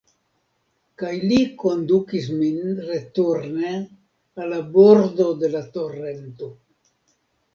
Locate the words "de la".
5.43-5.61